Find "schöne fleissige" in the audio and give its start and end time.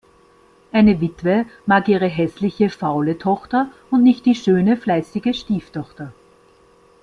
4.33-5.35